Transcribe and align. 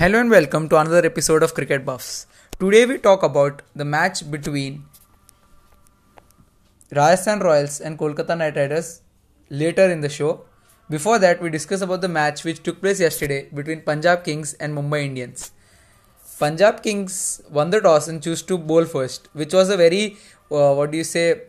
Hello 0.00 0.18
and 0.18 0.30
welcome 0.30 0.66
to 0.70 0.78
another 0.78 1.04
episode 1.04 1.42
of 1.42 1.52
Cricket 1.52 1.84
Buffs. 1.84 2.26
Today 2.58 2.86
we 2.86 2.96
talk 2.96 3.22
about 3.22 3.60
the 3.76 3.84
match 3.84 4.30
between 4.30 4.86
Rajasthan 6.90 7.40
Royals 7.40 7.82
and 7.82 7.98
Kolkata 7.98 8.34
Knight 8.38 8.56
Riders 8.56 9.02
later 9.50 9.90
in 9.90 10.00
the 10.00 10.08
show. 10.08 10.46
Before 10.88 11.18
that, 11.18 11.42
we 11.42 11.50
discuss 11.50 11.82
about 11.82 12.00
the 12.00 12.08
match 12.08 12.44
which 12.44 12.62
took 12.62 12.80
place 12.80 12.98
yesterday 12.98 13.50
between 13.52 13.82
Punjab 13.82 14.24
Kings 14.24 14.54
and 14.54 14.74
Mumbai 14.74 15.04
Indians. 15.04 15.52
Punjab 16.38 16.82
Kings 16.82 17.42
won 17.50 17.68
the 17.68 17.82
toss 17.82 18.08
and 18.08 18.22
chose 18.22 18.40
to 18.44 18.56
bowl 18.56 18.86
first, 18.86 19.28
which 19.34 19.52
was 19.52 19.68
a 19.68 19.76
very 19.76 20.16
uh, 20.50 20.72
what 20.72 20.92
do 20.92 20.96
you 20.96 21.04
say 21.04 21.42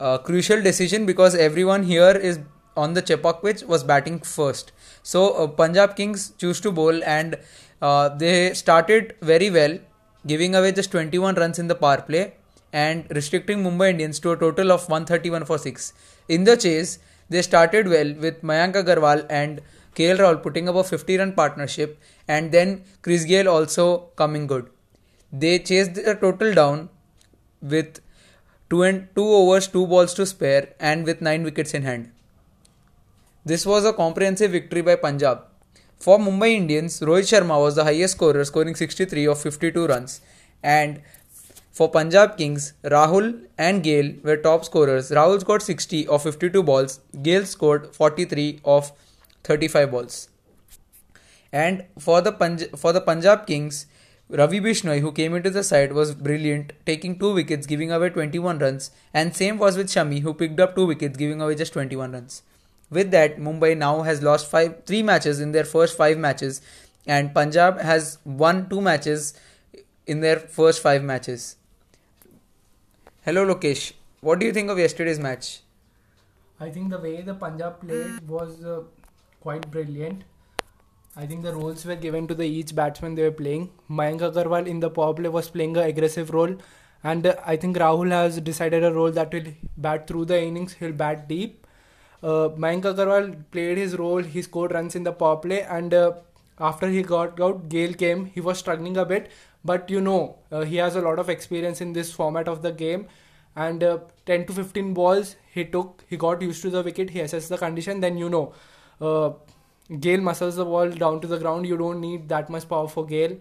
uh, 0.00 0.16
crucial 0.16 0.62
decision 0.62 1.04
because 1.04 1.34
everyone 1.34 1.82
here 1.82 2.16
is 2.16 2.38
on 2.76 2.94
the 2.94 3.02
Chepauk 3.02 3.42
pitch 3.42 3.62
was 3.62 3.84
batting 3.84 4.20
first. 4.20 4.72
So 5.02 5.32
uh, 5.34 5.46
Punjab 5.46 5.96
Kings 5.96 6.32
choose 6.38 6.60
to 6.60 6.72
bowl 6.72 7.02
and 7.04 7.38
uh, 7.80 8.08
they 8.08 8.54
started 8.54 9.14
very 9.20 9.50
well, 9.50 9.78
giving 10.26 10.54
away 10.54 10.72
just 10.72 10.90
21 10.90 11.34
runs 11.34 11.58
in 11.58 11.68
the 11.68 11.74
power 11.74 12.00
play 12.00 12.34
and 12.72 13.06
restricting 13.10 13.62
Mumbai 13.62 13.90
Indians 13.90 14.18
to 14.20 14.32
a 14.32 14.36
total 14.36 14.72
of 14.72 14.88
131 14.88 15.44
for 15.44 15.58
6. 15.58 15.92
In 16.28 16.44
the 16.44 16.56
chase, 16.56 16.98
they 17.28 17.42
started 17.42 17.88
well 17.88 18.14
with 18.14 18.42
Mayank 18.42 18.74
Agarwal 18.74 19.26
and 19.28 19.60
KL 19.94 20.18
Rahul 20.18 20.42
putting 20.42 20.68
up 20.68 20.76
a 20.76 20.84
50 20.84 21.18
run 21.18 21.32
partnership 21.32 22.00
and 22.28 22.50
then 22.52 22.84
Chris 23.02 23.24
Gayle 23.24 23.48
also 23.48 24.10
coming 24.16 24.46
good. 24.46 24.70
They 25.32 25.58
chased 25.58 25.94
the 25.94 26.14
total 26.14 26.52
down 26.54 26.88
with 27.60 28.00
two 28.70 28.82
and 28.82 29.08
two 29.14 29.24
overs, 29.24 29.68
two 29.68 29.86
balls 29.86 30.14
to 30.14 30.26
spare, 30.26 30.74
and 30.80 31.04
with 31.04 31.20
nine 31.20 31.42
wickets 31.42 31.74
in 31.74 31.82
hand. 31.82 32.10
This 33.44 33.66
was 33.66 33.84
a 33.84 33.92
comprehensive 33.92 34.52
victory 34.52 34.82
by 34.82 34.94
Punjab. 34.94 35.40
For 35.98 36.16
Mumbai 36.16 36.52
Indians, 36.54 37.00
Rohit 37.00 37.26
Sharma 37.30 37.60
was 37.60 37.74
the 37.74 37.82
highest 37.82 38.14
scorer, 38.14 38.44
scoring 38.44 38.76
63 38.76 39.26
of 39.26 39.40
52 39.40 39.86
runs, 39.88 40.20
and 40.62 41.02
for 41.72 41.90
Punjab 41.90 42.36
Kings, 42.36 42.74
Rahul 42.84 43.46
and 43.58 43.82
Gayle 43.82 44.14
were 44.22 44.36
top 44.36 44.64
scorers. 44.64 45.10
Rahul 45.10 45.40
scored 45.40 45.62
60 45.62 46.06
of 46.06 46.22
52 46.22 46.62
balls, 46.62 47.00
Gayle 47.20 47.44
scored 47.44 47.92
43 47.96 48.60
of 48.64 48.92
35 49.42 49.90
balls. 49.90 50.28
And 51.52 51.84
for 51.98 52.20
the 52.20 52.32
Punj- 52.32 52.78
for 52.78 52.92
the 52.92 53.00
Punjab 53.00 53.48
Kings, 53.48 53.86
Ravi 54.28 54.60
Bishnoi, 54.60 55.00
who 55.00 55.10
came 55.10 55.34
into 55.34 55.50
the 55.50 55.64
side, 55.64 55.92
was 55.92 56.14
brilliant, 56.14 56.74
taking 56.86 57.18
two 57.18 57.34
wickets, 57.34 57.66
giving 57.66 57.90
away 57.90 58.10
21 58.10 58.60
runs. 58.60 58.92
And 59.12 59.34
same 59.34 59.58
was 59.58 59.76
with 59.76 59.88
Shami, 59.88 60.20
who 60.20 60.32
picked 60.32 60.60
up 60.60 60.76
two 60.76 60.86
wickets, 60.86 61.16
giving 61.16 61.42
away 61.42 61.56
just 61.56 61.72
21 61.72 62.12
runs. 62.12 62.42
With 62.92 63.10
that, 63.12 63.38
Mumbai 63.38 63.76
now 63.76 64.02
has 64.02 64.22
lost 64.22 64.50
five, 64.50 64.84
three 64.84 65.02
matches 65.02 65.40
in 65.40 65.52
their 65.52 65.64
first 65.64 65.96
five 65.96 66.18
matches, 66.18 66.60
and 67.06 67.34
Punjab 67.34 67.80
has 67.80 68.18
won 68.24 68.68
two 68.68 68.82
matches 68.82 69.32
in 70.06 70.20
their 70.20 70.38
first 70.38 70.82
five 70.82 71.02
matches. 71.02 71.56
Hello, 73.22 73.46
Lokesh. 73.46 73.92
What 74.20 74.40
do 74.40 74.46
you 74.46 74.52
think 74.52 74.70
of 74.70 74.78
yesterday's 74.78 75.18
match? 75.18 75.62
I 76.60 76.68
think 76.70 76.90
the 76.90 76.98
way 76.98 77.22
the 77.22 77.34
Punjab 77.34 77.80
played 77.80 78.28
was 78.28 78.62
uh, 78.62 78.82
quite 79.40 79.70
brilliant. 79.70 80.24
I 81.16 81.24
think 81.26 81.42
the 81.42 81.54
roles 81.54 81.86
were 81.86 81.96
given 81.96 82.28
to 82.28 82.34
the 82.34 82.44
each 82.44 82.74
batsman 82.74 83.14
they 83.14 83.22
were 83.22 83.38
playing. 83.40 83.70
Mayank 83.90 84.20
Agarwal 84.20 84.66
in 84.66 84.80
the 84.80 84.90
power 84.90 85.14
play 85.14 85.30
was 85.30 85.48
playing 85.48 85.76
an 85.78 85.84
aggressive 85.84 86.30
role, 86.30 86.54
and 87.02 87.26
uh, 87.26 87.36
I 87.46 87.56
think 87.56 87.78
Rahul 87.78 88.10
has 88.10 88.38
decided 88.40 88.84
a 88.84 88.92
role 88.92 89.10
that 89.12 89.32
will 89.32 89.52
bat 89.78 90.06
through 90.06 90.26
the 90.26 90.42
innings. 90.42 90.74
He'll 90.74 90.92
bat 90.92 91.26
deep. 91.26 91.61
Uh, 92.22 92.48
Mayank 92.50 92.82
Agarwal 92.82 93.36
played 93.50 93.78
his 93.78 93.96
role. 93.96 94.22
He 94.22 94.42
scored 94.42 94.72
runs 94.72 94.94
in 94.94 95.02
the 95.02 95.12
power 95.12 95.36
play, 95.36 95.62
and 95.62 95.92
uh, 95.92 96.12
after 96.58 96.88
he 96.88 97.02
got 97.02 97.40
out, 97.40 97.68
Gayle 97.68 97.94
came. 97.94 98.26
He 98.26 98.40
was 98.40 98.58
struggling 98.58 98.96
a 98.96 99.04
bit, 99.04 99.30
but 99.64 99.90
you 99.90 100.00
know 100.00 100.36
uh, 100.50 100.62
he 100.62 100.76
has 100.76 100.96
a 100.96 101.00
lot 101.00 101.18
of 101.18 101.28
experience 101.28 101.80
in 101.80 101.92
this 101.92 102.12
format 102.12 102.48
of 102.48 102.62
the 102.62 102.72
game 102.72 103.06
and 103.54 103.82
uh, 103.84 103.98
10 104.26 104.46
to 104.46 104.52
15 104.52 104.94
balls 104.94 105.36
he 105.52 105.64
took 105.64 106.04
he 106.08 106.16
got 106.16 106.40
used 106.42 106.62
to 106.62 106.70
the 106.70 106.82
wicket 106.82 107.10
he 107.10 107.20
assessed 107.20 107.48
the 107.48 107.58
condition 107.58 108.00
then 108.00 108.16
you 108.16 108.28
know 108.28 108.52
uh, 109.00 109.30
Gayle 110.00 110.20
muscles 110.20 110.56
the 110.56 110.64
ball 110.64 110.90
down 110.90 111.20
to 111.20 111.28
the 111.28 111.38
ground 111.38 111.66
you 111.66 111.76
don't 111.76 112.00
need 112.00 112.28
that 112.28 112.48
much 112.48 112.68
power 112.68 112.88
for 112.88 113.04
Gayle 113.04 113.36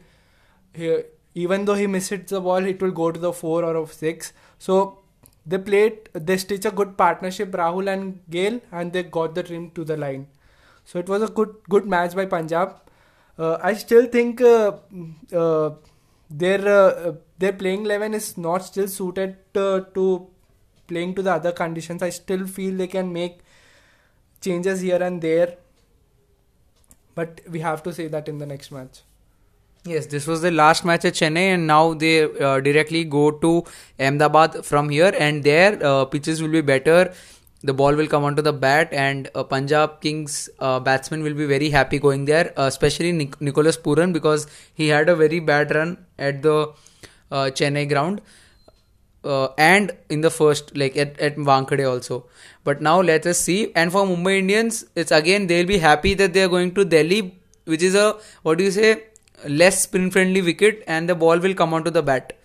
he, 0.74 1.00
even 1.34 1.66
though 1.66 1.75
he 1.75 1.88
misses 1.88 2.30
the 2.30 2.42
ball 2.42 2.58
it 2.58 2.81
will 2.81 2.92
go 2.92 3.12
to 3.12 3.19
the 3.19 3.31
4 3.31 3.63
or 3.63 3.75
of 3.75 3.94
6 3.94 4.34
so 4.59 5.00
they 5.46 5.57
played 5.57 6.09
they 6.13 6.38
stitch 6.38 6.66
a 6.66 6.72
good 6.72 6.97
partnership 6.97 7.52
Rahul 7.52 7.91
and 7.91 8.19
Gayle 8.29 8.59
and 8.72 8.94
they 8.94 9.03
got 9.03 9.35
the 9.35 9.44
trim 9.44 9.72
to 9.72 9.84
the 9.84 9.97
line 9.97 10.28
so 10.85 11.00
it 11.00 11.09
was 11.09 11.22
a 11.22 11.28
good 11.28 11.56
good 11.69 11.85
match 11.85 12.16
by 12.16 12.25
Punjab 12.25 12.79
uh, 13.38 13.57
I 13.62 13.74
still 13.74 14.06
think 14.07 14.41
uh, 14.41 14.74
uh, 15.34 15.72
their 16.30 16.68
uh, 16.68 17.13
their 17.40 17.53
playing 17.53 17.85
eleven 17.85 18.13
is 18.13 18.38
not 18.38 18.66
still 18.66 18.88
suited 18.88 19.38
uh, 19.56 19.80
to 19.96 20.28
playing 20.88 21.16
to 21.16 21.22
the 21.22 21.34
other 21.34 21.51
conditions. 21.51 22.03
I 22.03 22.09
still 22.09 22.46
feel 22.46 22.75
they 22.75 22.88
can 22.88 23.12
make 23.13 23.40
changes 24.41 24.81
here 24.81 25.01
and 25.01 25.22
there, 25.22 25.57
but 27.16 27.41
we 27.50 27.59
have 27.59 27.84
to 27.84 27.94
say 27.94 28.07
that 28.07 28.28
in 28.28 28.38
the 28.38 28.46
next 28.46 28.72
match. 28.72 29.01
Yes, 29.84 30.06
this 30.06 30.28
was 30.28 30.42
the 30.42 30.52
last 30.52 30.86
match 30.86 31.06
at 31.06 31.14
Chennai, 31.16 31.53
and 31.56 31.66
now 31.66 31.94
they 31.96 32.24
uh, 32.24 32.59
directly 32.59 33.03
go 33.03 33.31
to 33.31 33.64
Ahmedabad 34.00 34.64
from 34.64 34.90
here, 34.90 35.12
and 35.18 35.44
their 35.44 35.84
uh, 35.84 36.06
pitches 36.06 36.42
will 36.42 36.52
be 36.52 36.62
better. 36.62 37.14
The 37.64 37.74
ball 37.74 37.96
will 37.96 38.08
come 38.08 38.24
onto 38.24 38.44
the 38.44 38.53
bat, 38.53 38.90
and 38.92 39.30
uh, 39.34 39.44
Punjab 39.44 40.00
Kings 40.02 40.50
uh, 40.59 40.80
batsman 40.80 41.24
will 41.24 41.34
be 41.34 41.47
very 41.47 41.72
happy 41.72 41.97
going 41.97 42.25
there, 42.25 42.53
uh, 42.58 42.64
especially 42.68 43.12
Nic- 43.12 43.42
Nicholas 43.42 43.75
Pooran 43.75 44.14
because 44.14 44.46
he 44.75 44.88
had 44.88 45.09
a 45.09 45.16
very 45.16 45.40
bad 45.40 45.74
run 45.74 45.98
at 46.19 46.44
the 46.44 46.68
uh, 47.31 47.46
Chennai 47.62 47.90
ground. 47.90 48.22
And 49.24 49.92
in 50.09 50.22
the 50.22 50.31
first, 50.31 50.75
like 50.75 50.98
at, 50.98 51.19
at 51.19 51.38
Wankhede 51.38 51.88
also. 51.90 52.25
But 52.63 52.81
now 52.81 53.02
let 53.02 53.25
us 53.25 53.40
see. 53.40 53.72
And 53.75 53.92
for 53.92 54.06
Mumbai 54.06 54.40
Indians, 54.40 54.86
it's 54.96 55.12
again 55.12 55.48
they'll 55.48 55.68
be 55.68 55.78
happy 55.78 56.13
that 56.16 56.34
they 56.34 56.44
are 56.44 56.48
going 56.48 56.74
to 56.75 56.86
Delhi, 56.86 57.40
which 57.66 57.84
is 57.84 57.94
a 57.96 58.18
what 58.42 58.58
do 58.58 58.63
you 58.63 58.72
say, 58.72 59.03
less 59.47 59.84
spin 59.84 60.12
friendly 60.12 60.41
wicket, 60.41 60.84
and 60.88 61.09
the 61.09 61.16
ball 61.16 61.40
will 61.40 61.53
come 61.53 61.74
onto 61.74 61.90
the 61.90 62.03
bat. 62.03 62.38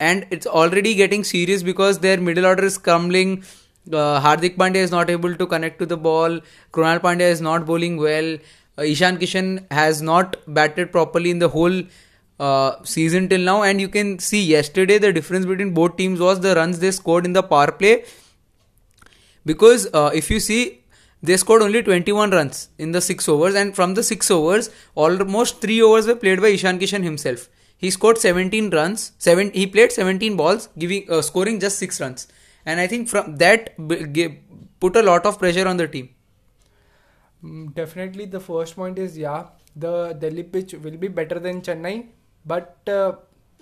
And 0.00 0.26
it's 0.30 0.46
already 0.46 0.94
getting 0.94 1.24
serious 1.24 1.62
because 1.62 2.00
their 2.00 2.20
middle 2.20 2.46
order 2.46 2.64
is 2.64 2.78
crumbling. 2.78 3.44
Uh, 3.92 4.20
Hardik 4.20 4.56
Pandya 4.56 4.76
is 4.76 4.90
not 4.90 5.10
able 5.10 5.34
to 5.34 5.46
connect 5.46 5.78
to 5.78 5.86
the 5.86 5.96
ball. 5.96 6.40
Krunal 6.72 7.00
Pandya 7.00 7.30
is 7.30 7.40
not 7.40 7.66
bowling 7.66 7.96
well. 7.96 8.36
Uh, 8.78 8.82
Ishan 8.82 9.18
Kishan 9.18 9.70
has 9.70 10.02
not 10.02 10.36
batted 10.48 10.90
properly 10.90 11.30
in 11.30 11.38
the 11.38 11.48
whole 11.48 11.82
uh, 12.40 12.82
season 12.82 13.28
till 13.28 13.40
now. 13.40 13.62
And 13.62 13.80
you 13.80 13.88
can 13.88 14.18
see 14.18 14.42
yesterday 14.42 14.98
the 14.98 15.12
difference 15.12 15.46
between 15.46 15.74
both 15.74 15.96
teams 15.96 16.18
was 16.18 16.40
the 16.40 16.54
runs 16.54 16.78
they 16.80 16.90
scored 16.90 17.24
in 17.24 17.34
the 17.34 17.42
power 17.42 17.70
play. 17.70 18.04
Because 19.46 19.86
uh, 19.92 20.10
if 20.14 20.30
you 20.30 20.40
see, 20.40 20.80
they 21.26 21.36
scored 21.36 21.62
only 21.62 21.82
21 21.82 22.30
runs 22.30 22.68
in 22.78 22.92
the 22.92 23.00
6 23.00 23.28
overs, 23.28 23.54
and 23.54 23.74
from 23.74 23.94
the 23.94 24.02
6 24.02 24.30
overs, 24.30 24.70
almost 24.94 25.60
3 25.60 25.82
overs 25.82 26.06
were 26.06 26.16
played 26.16 26.40
by 26.40 26.48
Ishan 26.48 26.78
Kishan 26.78 27.02
himself. 27.02 27.48
He 27.76 27.90
scored 27.90 28.18
17 28.18 28.70
runs. 28.70 29.12
Seven. 29.18 29.50
He 29.52 29.66
played 29.66 29.92
17 29.92 30.36
balls, 30.36 30.68
giving 30.78 31.06
uh, 31.10 31.22
scoring 31.22 31.60
just 31.60 31.78
6 31.78 32.00
runs 32.00 32.28
and 32.66 32.80
I 32.80 32.86
think 32.86 33.08
from 33.08 33.36
that 33.36 33.76
put 34.80 34.96
a 34.96 35.02
lot 35.02 35.26
of 35.26 35.38
pressure 35.38 35.66
on 35.68 35.76
the 35.76 35.88
team. 35.88 36.08
Mm, 37.44 37.74
definitely, 37.74 38.24
the 38.24 38.40
first 38.40 38.76
point 38.76 38.98
is 38.98 39.16
yeah, 39.18 39.48
the 39.76 40.14
Delhi 40.14 40.42
pitch 40.42 40.74
will 40.74 40.96
be 40.96 41.08
better 41.08 41.38
than 41.38 41.60
Chennai, 41.60 42.08
but 42.46 42.78
uh, 42.86 43.12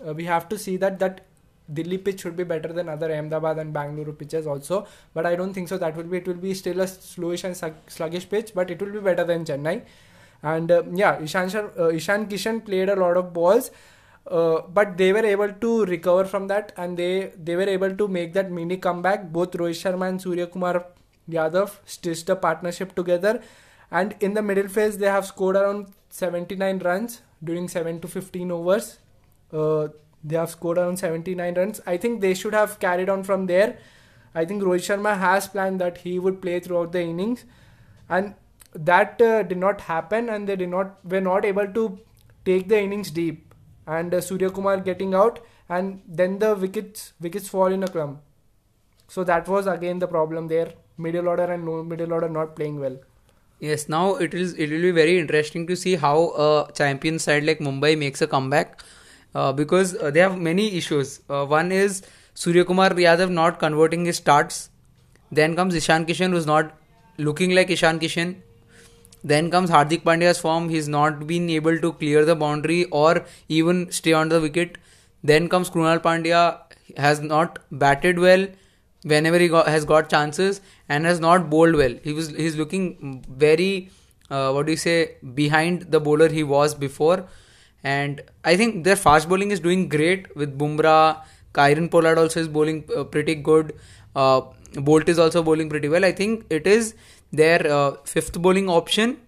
uh, 0.07 0.15
we 0.15 0.25
have 0.25 0.49
to 0.49 0.59
see 0.59 0.77
that 0.77 0.99
that 1.01 1.27
Delhi 1.73 1.99
pitch 1.99 2.23
should 2.23 2.37
be 2.37 2.45
better 2.45 2.73
than 2.73 2.89
other 2.89 3.13
Ahmedabad 3.13 3.59
and 3.59 3.73
Bangalore 3.73 4.13
pitches 4.13 4.47
also. 4.47 4.87
But 5.15 5.27
I 5.27 5.37
don't 5.37 5.55
think 5.55 5.69
so. 5.69 5.79
That 5.79 5.97
will 5.97 6.05
be 6.05 6.19
it 6.19 6.27
will 6.27 6.35
be 6.35 6.55
still 6.55 6.81
a 6.81 6.87
slowish 6.87 7.45
and 7.45 7.75
sluggish 7.89 8.29
pitch, 8.29 8.53
but 8.55 8.71
it 8.71 8.81
will 8.81 8.93
be 8.93 9.01
better 9.01 9.25
than 9.25 9.45
Chennai. 9.45 9.83
And 10.43 10.71
uh, 10.71 10.83
yeah, 10.93 11.21
Ishan 11.21 11.71
uh, 11.79 11.89
Ishan 11.89 12.27
Kishan 12.27 12.65
played 12.65 12.89
a 12.89 12.97
lot 12.97 13.17
of 13.17 13.33
balls. 13.33 13.71
Uh, 14.27 14.63
but 14.73 14.97
they 14.97 15.13
were 15.13 15.27
able 15.27 15.53
to 15.53 15.85
recover 15.87 16.25
from 16.25 16.47
that 16.47 16.73
and 16.77 16.97
they 16.97 17.33
they 17.37 17.57
were 17.57 17.69
able 17.69 17.95
to 17.97 18.07
make 18.07 18.33
that 18.33 18.53
mini 18.53 18.77
comeback 18.77 19.33
both 19.33 19.51
Rohit 19.51 19.75
Sharma 19.83 20.09
and 20.09 20.23
Surya 20.23 20.47
Kumar 20.47 20.87
Yadav 21.29 21.73
stitched 21.85 22.29
a 22.29 22.37
partnership 22.37 22.95
together 22.95 23.43
and 23.91 24.15
in 24.21 24.35
the 24.35 24.41
middle 24.41 24.69
phase 24.69 24.97
they 24.99 25.07
have 25.07 25.27
scored 25.27 25.57
around 25.57 25.89
79 26.11 26.79
runs 26.79 27.23
during 27.43 27.67
7 27.67 28.01
to 28.01 28.07
15 28.07 28.53
overs 28.53 28.99
uh, 29.53 29.89
they 30.25 30.37
have 30.37 30.51
scored 30.51 30.79
around 30.79 30.99
79 30.99 31.55
runs 31.55 31.81
i 31.87 31.97
think 31.97 32.21
they 32.21 32.35
should 32.35 32.55
have 32.55 32.79
carried 32.79 33.09
on 33.09 33.23
from 33.23 33.47
there 33.47 33.77
i 34.35 34.45
think 34.45 34.63
rohit 34.63 34.87
sharma 34.89 35.17
has 35.19 35.49
planned 35.49 35.81
that 35.81 35.99
he 35.99 36.19
would 36.19 36.41
play 36.43 36.59
throughout 36.61 36.93
the 36.93 37.03
innings 37.03 37.45
and 38.09 38.35
that 38.75 39.21
uh, 39.21 39.43
did 39.43 39.59
not 39.59 39.83
happen 39.83 40.29
and 40.29 40.49
they 40.49 40.57
did 40.57 40.69
not 40.69 40.99
were 41.05 41.21
not 41.21 41.45
able 41.45 41.67
to 41.79 41.99
take 42.45 42.69
the 42.69 42.79
innings 42.81 43.11
deep 43.11 43.53
and 43.87 44.15
uh, 44.15 44.21
Surya 44.21 44.51
Kumar 44.51 44.81
getting 44.81 45.15
out, 45.15 45.41
and 45.69 46.03
then 46.07 46.39
the 46.39 46.55
wickets 46.55 47.13
wickets 47.21 47.49
fall 47.49 47.67
in 47.67 47.83
a 47.83 47.89
clump. 47.89 48.21
So 49.09 49.25
that 49.25 49.49
was 49.49 49.67
again 49.67 49.99
the 49.99 50.07
problem 50.07 50.49
there. 50.49 50.73
Middle 50.99 51.29
order 51.29 51.45
and 51.45 51.65
no 51.65 51.83
middle 51.83 52.13
order 52.13 52.29
not 52.29 52.55
playing 52.57 52.79
well. 52.79 52.99
Yes, 53.61 53.89
now 53.89 54.17
it 54.17 54.35
is. 54.35 54.55
It 54.55 54.71
will 54.71 54.83
be 54.83 54.91
very 54.91 55.19
interesting 55.19 55.67
to 55.67 55.77
see 55.77 55.97
how 55.97 56.31
a 56.47 56.73
champion 56.73 57.19
side 57.19 57.45
like 57.45 57.59
Mumbai 57.59 57.97
makes 57.99 58.23
a 58.23 58.27
comeback, 58.27 58.83
uh, 59.35 59.53
because 59.53 59.97
uh, 59.97 60.11
they 60.11 60.21
have 60.21 60.39
many 60.39 60.77
issues. 60.77 61.21
Uh, 61.29 61.45
one 61.45 61.73
is 61.73 62.03
Surya 62.35 62.65
Kumar 62.65 62.91
Yadav 62.91 63.31
not 63.31 63.59
converting 63.59 64.05
his 64.05 64.17
starts. 64.17 64.71
Then 65.31 65.57
comes 65.57 65.75
Ishan 65.75 66.07
Kishan, 66.07 66.31
who's 66.31 66.47
not 66.47 66.77
looking 67.19 67.55
like 67.55 67.71
Ishan 67.71 68.01
Kishan. 68.01 68.37
Then 69.25 69.51
comes 69.51 69.71
Hardik 69.71 70.03
Pandya's 70.03 70.39
form. 70.39 70.69
He's 70.69 70.89
not 70.89 71.27
been 71.27 71.49
able 71.51 71.79
to 71.79 71.93
clear 71.93 72.25
the 72.25 72.35
boundary 72.35 72.85
or 72.87 73.25
even 73.49 73.91
stay 73.91 74.13
on 74.13 74.29
the 74.29 74.41
wicket. 74.41 74.79
Then 75.23 75.49
comes 75.49 75.71
Krunal 75.71 76.01
Pandya, 76.01 76.59
has 76.97 77.21
not 77.21 77.59
batted 77.71 78.19
well 78.19 78.47
whenever 79.05 79.39
he 79.39 79.49
got, 79.49 79.69
has 79.69 79.85
got 79.85 80.09
chances 80.09 80.61
and 80.89 81.05
has 81.05 81.21
not 81.21 81.49
bowled 81.51 81.77
well. 81.77 81.95
He 82.03 82.13
was 82.13 82.31
he's 82.31 82.57
looking 82.57 83.25
very 83.29 83.91
uh, 84.31 84.53
what 84.53 84.67
do 84.67 84.73
you 84.73 84.79
say 84.79 85.17
behind 85.35 85.91
the 85.93 86.01
bowler 86.01 86.29
he 86.29 86.43
was 86.43 86.75
before. 86.75 87.27
And 87.85 88.21
I 88.45 88.57
think 88.57 88.85
their 88.85 88.97
fast 88.97 89.29
bowling 89.29 89.51
is 89.51 89.61
doing 89.61 89.89
great 89.89 90.35
with 90.37 90.59
Bumrah. 90.59 91.23
Kieron 91.53 91.91
Pollard 91.91 92.19
also 92.19 92.41
is 92.41 92.49
bowling 92.49 92.85
uh, 92.97 93.05
pretty 93.05 93.35
good. 93.35 93.75
Uh, 94.15 94.43
Bolt 94.75 95.09
is 95.09 95.19
also 95.19 95.43
bowling 95.43 95.69
pretty 95.69 95.89
well. 95.89 96.05
I 96.05 96.13
think 96.13 96.47
it 96.49 96.67
is 96.67 96.95
their 97.33 97.67
uh, 97.71 97.97
fifth 98.05 98.41
bowling 98.41 98.69
option 98.69 99.19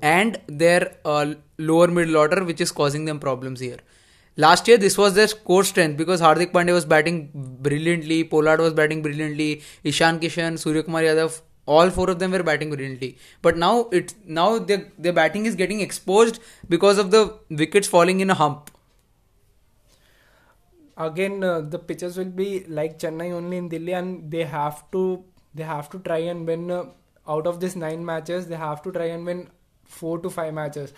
and 0.00 0.40
their 0.46 0.96
uh, 1.04 1.34
lower 1.58 1.88
middle 1.88 2.16
order 2.16 2.44
which 2.44 2.60
is 2.60 2.72
causing 2.72 3.04
them 3.04 3.18
problems 3.18 3.60
here. 3.60 3.78
Last 4.36 4.66
year, 4.66 4.78
this 4.78 4.98
was 4.98 5.14
their 5.14 5.28
core 5.28 5.62
strength 5.62 5.96
because 5.96 6.20
Hardik 6.20 6.50
Pandya 6.50 6.72
was 6.72 6.84
batting 6.84 7.30
brilliantly, 7.34 8.24
Pollard 8.24 8.60
was 8.60 8.72
batting 8.72 9.00
brilliantly, 9.00 9.62
Ishan 9.84 10.18
Kishan, 10.18 10.58
Surya 10.58 10.82
Kumar 10.82 11.02
Yadav, 11.02 11.40
all 11.66 11.90
four 11.90 12.10
of 12.10 12.18
them 12.18 12.32
were 12.32 12.42
batting 12.42 12.70
brilliantly. 12.70 13.16
But 13.42 13.56
now 13.56 13.88
it 13.90 14.14
now 14.24 14.58
their 14.58 14.90
their 14.98 15.12
batting 15.12 15.46
is 15.46 15.54
getting 15.54 15.80
exposed 15.80 16.40
because 16.68 16.98
of 16.98 17.10
the 17.10 17.38
wickets 17.50 17.88
falling 17.88 18.20
in 18.20 18.30
a 18.30 18.34
hump. 18.34 18.70
Again, 20.96 21.42
uh, 21.42 21.60
the 21.60 21.78
pitches 21.78 22.16
will 22.16 22.34
be 22.42 22.64
like 22.68 22.98
Chennai 22.98 23.32
only 23.32 23.56
in 23.56 23.68
Delhi, 23.68 23.92
and 23.92 24.30
they 24.30 24.44
have 24.44 24.90
to 24.92 25.24
they 25.54 25.64
have 25.64 25.90
to 25.90 25.98
try 25.98 26.18
and 26.18 26.46
win. 26.46 26.70
Uh, 26.70 26.84
out 27.26 27.46
of 27.46 27.58
these 27.58 27.74
nine 27.74 28.04
matches, 28.04 28.48
they 28.48 28.56
have 28.56 28.82
to 28.82 28.92
try 28.92 29.06
and 29.06 29.24
win 29.24 29.48
four 29.84 30.18
to 30.18 30.28
five 30.28 30.52
matches 30.52 30.92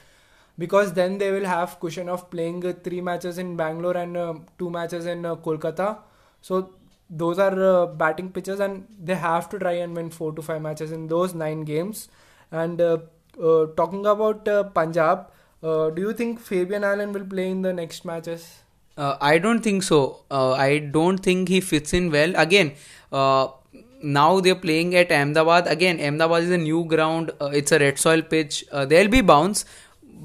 because 0.58 0.92
then 0.92 1.18
they 1.18 1.30
will 1.30 1.44
have 1.44 1.78
cushion 1.80 2.08
of 2.08 2.28
playing 2.30 2.64
uh, 2.66 2.72
three 2.82 3.00
matches 3.00 3.38
in 3.38 3.56
Bangalore 3.56 3.96
and 3.96 4.16
uh, 4.16 4.34
two 4.58 4.70
matches 4.70 5.06
in 5.06 5.24
uh, 5.24 5.36
Kolkata. 5.36 5.98
So 6.40 6.70
those 7.08 7.38
are 7.38 7.62
uh, 7.62 7.86
batting 7.86 8.30
pitches, 8.30 8.60
and 8.60 8.86
they 9.02 9.14
have 9.14 9.48
to 9.50 9.58
try 9.58 9.72
and 9.72 9.94
win 9.96 10.10
four 10.10 10.32
to 10.32 10.42
five 10.42 10.62
matches 10.62 10.92
in 10.92 11.06
those 11.06 11.34
nine 11.34 11.64
games. 11.64 12.08
And 12.50 12.80
uh, 12.80 12.98
uh, 13.42 13.66
talking 13.76 14.06
about 14.06 14.44
Punjab, 14.74 15.30
do 15.62 15.94
you 15.96 16.12
think 16.12 16.40
Fabian 16.40 16.84
Allen 16.84 17.12
will 17.12 17.24
play 17.24 17.50
in 17.50 17.62
the 17.62 17.72
next 17.72 18.04
matches? 18.04 18.60
I 18.96 19.38
don't 19.38 19.60
think 19.60 19.82
so. 19.82 20.24
I 20.30 20.78
don't 20.78 21.18
think 21.18 21.48
he 21.48 21.60
fits 21.60 21.92
in 21.92 22.10
well. 22.10 22.32
Again, 22.36 22.72
now 23.12 24.40
they're 24.40 24.54
playing 24.54 24.94
at 24.94 25.10
Ahmedabad. 25.12 25.66
Again, 25.66 26.00
Ahmedabad 26.00 26.44
is 26.44 26.50
a 26.50 26.58
new 26.58 26.84
ground. 26.84 27.32
it's 27.40 27.72
a 27.72 27.78
red 27.78 27.98
soil 27.98 28.22
pitch. 28.22 28.64
there'll 28.72 29.08
be 29.08 29.20
bounce 29.20 29.64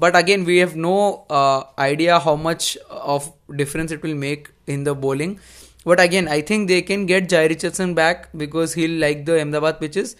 but 0.02 0.16
again 0.16 0.44
we 0.44 0.58
have 0.58 0.74
no 0.74 1.24
uh, 1.28 1.62
idea 1.78 2.18
how 2.18 2.34
much 2.34 2.76
of 2.90 3.32
difference 3.56 3.92
it 3.92 4.02
will 4.02 4.14
make 4.14 4.50
in 4.66 4.84
the 4.84 4.94
bowling 4.94 5.38
but 5.84 6.00
again 6.00 6.28
i 6.28 6.40
think 6.40 6.68
they 6.68 6.82
can 6.90 7.06
get 7.06 7.28
jhye 7.28 7.48
richardson 7.54 7.94
back 7.94 8.28
because 8.42 8.74
he'll 8.74 8.98
like 9.06 9.24
the 9.26 9.40
ahmedabad 9.40 9.80
pitches. 9.80 10.16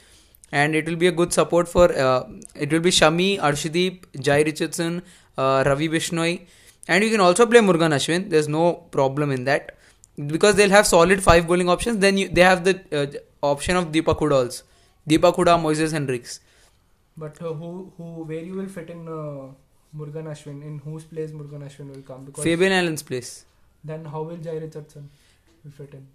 And 0.61 0.75
it 0.75 0.87
will 0.87 0.97
be 0.97 1.07
a 1.07 1.13
good 1.19 1.33
support 1.33 1.67
for 1.67 1.85
uh, 1.99 2.25
it 2.55 2.71
will 2.71 2.81
be 2.87 2.91
shami 2.91 3.29
arshdeep 3.51 4.03
jhye 4.27 4.45
richardson 4.45 5.01
uh, 5.39 5.63
ravi 5.67 5.89
bishnoi. 5.89 6.43
And 6.89 7.05
you 7.05 7.11
can 7.11 7.21
also 7.21 7.47
play 7.47 7.61
murugan 7.61 7.95
ashwin. 7.99 8.29
There's 8.29 8.49
no 8.49 8.75
problem 8.97 9.31
in 9.31 9.45
that. 9.45 9.77
Because 10.27 10.57
they'll 10.57 10.77
have 10.77 10.87
solid 10.87 11.23
five 11.23 11.47
bowling 11.47 11.71
options 11.71 11.99
then 12.01 12.19
you, 12.19 12.29
they 12.29 12.43
have 12.43 12.65
the 12.65 12.75
uh, 12.93 13.07
option 13.55 13.77
of 13.77 13.87
deepak 13.93 14.19
hooda 14.19 14.43
also. 14.43 14.65
Deepak 15.09 15.37
huda 15.37 15.57
moises 15.67 15.95
henriques 15.99 16.41
but 17.17 17.41
uh, 17.43 17.53
who 17.53 17.93
who 17.97 18.25
where 18.25 18.41
you 18.41 18.55
will 18.55 18.69
fit 18.69 18.91
in 18.91 19.07
uh, 19.09 19.53
Murugan 19.97 20.29
Ashwin? 20.35 20.63
In 20.63 20.79
whose 20.79 21.05
place 21.05 21.31
Murugan 21.31 21.67
Ashwin 21.69 21.95
will 21.95 22.03
come? 22.03 22.25
Because 22.25 22.45
Fabian 22.45 22.73
Allen's 22.73 23.03
place. 23.03 23.45
Then 23.85 24.05
how 24.05 24.23
will 24.23 24.37
Jhye 24.37 24.61
Richardson 24.61 25.11
will 25.65 25.73
fit 25.73 25.95
in? 25.95 26.07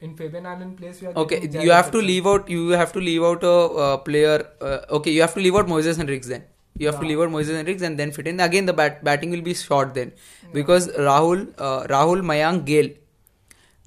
In 0.00 0.14
Fabian 0.16 0.44
Allen 0.44 0.76
place, 0.76 1.00
you 1.00 1.08
are 1.08 1.16
okay. 1.16 1.48
You 1.50 1.70
have 1.70 1.90
to 1.92 1.98
leave 1.98 2.26
out. 2.26 2.48
You 2.48 2.70
have 2.70 2.92
to 2.92 3.00
leave 3.00 3.22
out 3.22 3.42
a 3.42 3.52
uh, 3.84 3.96
player. 3.98 4.46
Uh, 4.60 4.80
okay, 4.98 5.10
you 5.10 5.22
have 5.22 5.32
to 5.34 5.40
leave 5.40 5.54
out 5.54 5.66
Moises 5.66 5.96
Henriques 5.96 6.26
then. 6.26 6.44
You 6.76 6.86
have 6.88 6.96
yeah. 6.96 7.00
to 7.00 7.06
leave 7.06 7.20
out 7.20 7.30
Moises 7.30 7.56
Henriques 7.60 7.80
and 7.80 7.98
then 7.98 8.12
fit 8.12 8.26
in. 8.26 8.40
Again, 8.40 8.66
the 8.66 8.74
bat, 8.74 9.02
batting 9.02 9.30
will 9.30 9.40
be 9.40 9.54
short 9.54 9.94
then 9.94 10.12
yeah. 10.42 10.50
because 10.52 10.88
Rahul, 10.88 11.54
uh, 11.56 11.86
Rahul, 11.86 12.20
Mayank, 12.20 12.66
Gayle, 12.66 12.90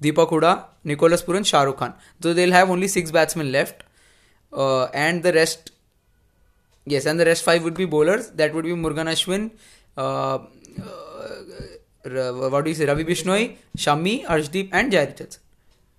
Deepak 0.02 0.30
Hooda, 0.30 0.64
Nicholas 0.82 1.22
Pooran, 1.22 1.46
Shahrukh 1.52 1.76
Khan. 1.76 1.94
So 2.20 2.32
they'll 2.32 2.52
have 2.52 2.68
only 2.68 2.88
six 2.88 3.12
batsmen 3.12 3.52
left, 3.52 3.84
uh, 4.52 4.86
and 4.86 5.22
the 5.22 5.32
rest 5.32 5.70
Yes, 6.86 7.04
and 7.04 7.18
the 7.18 7.24
rest 7.24 7.42
five 7.44 7.64
would 7.64 7.74
be 7.74 7.84
bowlers. 7.84 8.30
That 8.30 8.54
would 8.54 8.64
be 8.64 8.70
Murugan 8.70 9.08
Ashwin, 9.12 9.50
uh, 9.96 10.38
uh, 10.80 11.28
what 12.06 12.64
do 12.64 12.70
you 12.70 12.74
say, 12.74 12.86
Ravi 12.86 13.04
Bishnoi, 13.04 13.56
Shami, 13.76 14.24
Arshdeep, 14.24 14.70
and 14.72 14.92
Jhye 14.92 15.06
Richardson. 15.06 15.42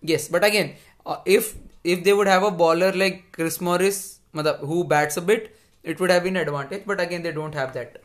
Yes, 0.02 0.28
but 0.28 0.44
again, 0.44 0.76
uh, 1.06 1.18
if 1.26 1.56
if 1.84 2.04
they 2.04 2.14
would 2.14 2.28
have 2.28 2.44
a 2.44 2.52
bowler 2.52 2.92
like 2.94 3.32
Chris 3.32 3.60
Morris, 3.62 4.20
who 4.34 4.84
bats 4.84 5.18
a 5.18 5.22
bit, 5.22 5.56
it 5.84 6.00
would 6.00 6.10
have 6.10 6.24
been 6.24 6.38
advantage. 6.38 6.84
But 6.86 7.00
again, 7.02 7.24
they 7.24 7.32
don't 7.32 7.56
have 7.56 7.74
that. 7.74 8.02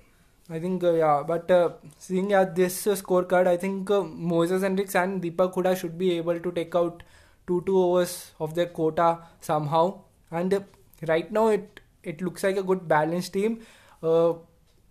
I 0.50 0.58
think 0.58 0.82
uh, 0.84 0.92
yeah, 0.92 1.22
but 1.26 1.50
uh, 1.50 1.70
seeing 1.98 2.32
at 2.32 2.54
this 2.54 2.86
uh, 2.86 2.94
scorecard, 2.94 3.46
I 3.46 3.56
think 3.56 3.90
uh, 3.90 4.00
Moises 4.02 4.62
Henriques 4.62 4.94
and 4.94 5.22
Deepak 5.22 5.54
Hooda 5.54 5.76
should 5.76 5.96
be 5.98 6.12
able 6.16 6.38
to 6.38 6.52
take 6.52 6.74
out 6.74 7.02
two 7.46 7.62
two 7.66 7.78
overs 7.78 8.32
of 8.40 8.54
their 8.54 8.66
quota 8.66 9.18
somehow. 9.40 10.00
And 10.30 10.52
uh, 10.54 10.60
right 11.06 11.30
now, 11.30 11.48
it 11.48 11.80
it 12.02 12.20
looks 12.20 12.42
like 12.42 12.56
a 12.56 12.62
good 12.62 12.88
balanced 12.88 13.32
team. 13.32 13.60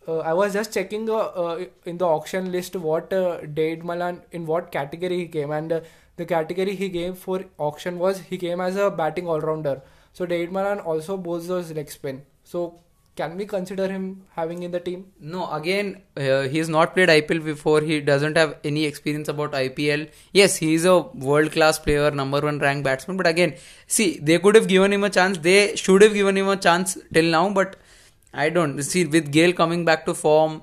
Uh, 0.08 0.20
I 0.20 0.34
was 0.34 0.54
just 0.54 0.74
checking 0.74 1.10
uh, 1.10 1.16
uh 1.16 1.66
in 1.86 1.98
the 1.98 2.06
auction 2.06 2.52
list 2.52 2.76
what 2.76 3.14
uh, 3.14 3.40
Dawid 3.42 3.84
Malan 3.84 4.22
in 4.32 4.46
what 4.46 4.72
category 4.72 5.18
he 5.18 5.28
came, 5.28 5.52
and 5.52 5.72
uh, 5.72 5.82
the 6.18 6.26
category 6.26 6.76
he 6.76 6.90
came 6.90 7.14
for 7.14 7.44
auction 7.58 8.00
was 8.00 8.22
he 8.22 8.38
came 8.38 8.62
as 8.62 8.76
a 8.76 8.90
batting 8.90 9.28
all 9.28 9.40
rounder. 9.40 9.82
So 10.14 10.26
Dawid 10.26 10.52
Malan 10.52 10.80
also 10.80 11.18
bowls 11.18 11.48
those 11.48 11.72
leg 11.72 11.92
spin. 11.92 12.24
So 12.44 12.80
can 13.16 13.38
we 13.38 13.46
consider 13.46 13.88
him 13.88 14.24
having 14.36 14.64
in 14.64 14.72
the 14.72 14.80
team? 14.80 15.06
No, 15.20 15.52
again, 15.52 16.02
uh, 16.18 16.42
he 16.44 16.58
has 16.58 16.70
not 16.70 16.94
played 16.94 17.10
IPL 17.10 17.44
before. 17.44 17.82
He 17.82 18.00
doesn't 18.00 18.38
have 18.38 18.58
any 18.64 18.86
experience 18.86 19.28
about 19.28 19.52
IPL. 19.52 20.10
Yes, 20.34 20.56
he 20.56 20.74
is 20.74 20.86
a 20.86 21.00
world 21.00 21.52
class 21.52 21.78
player, 21.78 22.10
number 22.10 22.40
one 22.40 22.60
ranked 22.60 22.86
batsman. 22.86 23.18
But 23.18 23.28
again, 23.28 23.56
see, 23.86 24.18
they 24.20 24.40
could 24.40 24.56
have 24.56 24.68
given 24.68 24.94
him 24.94 25.04
a 25.04 25.10
chance. 25.10 25.38
They 25.38 25.76
should 25.76 26.02
have 26.02 26.14
given 26.14 26.38
him 26.38 26.48
a 26.48 26.56
chance 26.56 26.98
till 27.14 27.26
now. 27.26 27.50
But 27.54 27.76
I 28.34 28.50
don't 28.50 28.82
see 28.82 29.06
with 29.06 29.32
Gayle 29.32 29.54
coming 29.54 29.86
back 29.86 30.06
to 30.06 30.14
form 30.14 30.62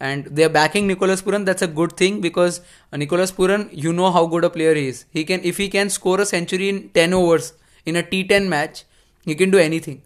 and 0.00 0.24
they're 0.26 0.48
backing 0.48 0.86
Nicholas 0.86 1.22
Pooran. 1.22 1.44
That's 1.44 1.62
a 1.62 1.66
good 1.66 1.96
thing 1.96 2.20
because 2.20 2.60
Nicholas 2.92 3.30
Pooran, 3.30 3.68
you 3.72 3.92
know 3.92 4.10
how 4.10 4.26
good 4.26 4.44
a 4.44 4.50
player 4.50 4.74
he 4.74 4.88
is. 4.88 5.04
He 5.10 5.24
can 5.24 5.40
if 5.44 5.56
he 5.56 5.68
can 5.68 5.90
score 5.90 6.20
a 6.20 6.26
century 6.26 6.68
in 6.68 6.88
ten 6.90 7.12
overs 7.12 7.52
in 7.86 7.96
a 7.96 8.02
T10 8.02 8.48
match, 8.48 8.84
he 9.24 9.34
can 9.34 9.50
do 9.50 9.58
anything. 9.58 10.02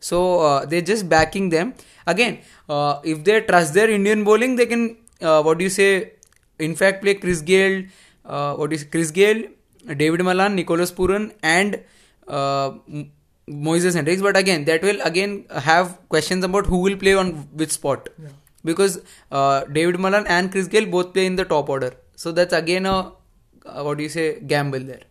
So 0.00 0.40
uh, 0.40 0.66
they're 0.66 0.82
just 0.82 1.08
backing 1.08 1.48
them. 1.48 1.74
Again, 2.06 2.40
uh, 2.68 3.00
if 3.04 3.24
they 3.24 3.40
trust 3.40 3.74
their 3.74 3.88
Indian 3.90 4.24
bowling, 4.24 4.56
they 4.56 4.66
can, 4.66 4.98
uh, 5.22 5.42
what 5.42 5.58
do 5.58 5.64
you 5.64 5.70
say, 5.70 6.12
in 6.58 6.74
fact, 6.74 7.02
play 7.02 7.14
Chris 7.14 7.40
Gayle, 7.40 7.84
uh, 8.24 8.54
what 8.54 8.72
is 8.72 8.84
Chris 8.84 9.10
Gayle, 9.10 9.44
Dawid 9.86 10.22
Malan, 10.22 10.54
Nicholas 10.54 10.92
Pooran, 10.92 11.32
and 11.42 11.80
uh, 12.28 12.72
Moises 13.48 13.96
Henriques. 13.96 14.22
But 14.22 14.36
again, 14.36 14.64
that 14.64 14.82
will 14.82 15.00
again 15.02 15.44
have 15.50 15.98
questions 16.08 16.44
about 16.44 16.66
who 16.66 16.78
will 16.78 16.96
play 16.96 17.14
on 17.14 17.32
which 17.52 17.70
spot. 17.70 18.08
Yeah. 18.22 18.28
Because 18.64 19.02
uh, 19.30 19.64
Dawid 19.64 19.98
Malan 19.98 20.26
and 20.26 20.50
Chris 20.50 20.68
Gayle 20.68 20.86
both 20.86 21.12
play 21.12 21.26
in 21.26 21.36
the 21.36 21.44
top 21.44 21.68
order. 21.68 21.92
So 22.16 22.32
that's 22.32 22.54
again 22.54 22.86
a, 22.86 23.12
what 23.64 23.98
do 23.98 24.02
you 24.02 24.08
say, 24.08 24.40
gamble 24.40 24.80
there. 24.80 25.02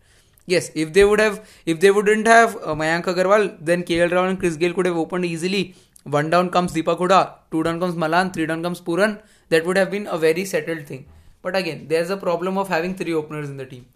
Yes, 0.46 0.70
if 0.74 0.92
they 0.92 1.04
would 1.04 1.20
have, 1.20 1.48
if 1.64 1.80
they 1.80 1.90
wouldn't 1.90 2.26
have 2.26 2.56
uh, 2.56 2.74
Mayank 2.74 3.04
Agarwal, 3.04 3.56
then 3.60 3.82
KL 3.82 4.10
Rahul 4.10 4.30
and 4.30 4.38
Chris 4.38 4.56
Gayle 4.56 4.74
could 4.74 4.86
have 4.86 4.96
opened 4.96 5.24
easily. 5.24 5.74
One 6.02 6.28
down 6.28 6.50
comes 6.50 6.74
Deepak 6.74 6.98
Hooda, 6.98 7.36
two 7.50 7.62
down 7.62 7.80
comes 7.80 7.94
Malan, 7.94 8.30
three 8.30 8.44
down 8.44 8.62
comes 8.62 8.80
Pooran. 8.80 9.22
That 9.48 9.64
would 9.64 9.78
have 9.78 9.90
been 9.90 10.06
a 10.06 10.18
very 10.18 10.44
settled 10.44 10.86
thing. 10.86 11.06
But 11.40 11.56
again, 11.56 11.86
there's 11.88 12.10
a 12.10 12.16
problem 12.16 12.58
of 12.58 12.68
having 12.68 12.94
three 12.94 13.14
openers 13.14 13.48
in 13.48 13.56
the 13.56 13.64
team. 13.64 13.86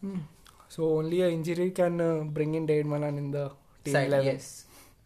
Hmm. 0.00 0.18
So 0.74 0.86
only 0.98 1.20
a 1.22 1.28
injury 1.28 1.70
can 1.70 2.00
uh, 2.00 2.24
bring 2.36 2.54
in 2.56 2.66
Dawid 2.66 2.86
Malan 2.86 3.16
in 3.16 3.30
the 3.30 3.50
team 3.84 3.94
Side, 3.94 4.08
11. 4.08 4.26
Yes. 4.26 4.64